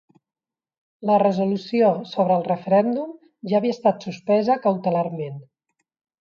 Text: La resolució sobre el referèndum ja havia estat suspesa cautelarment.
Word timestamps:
La 1.09 1.17
resolució 1.23 1.91
sobre 2.13 2.37
el 2.41 2.47
referèndum 2.47 3.13
ja 3.53 3.61
havia 3.61 3.77
estat 3.77 4.09
suspesa 4.09 4.57
cautelarment. 4.65 5.39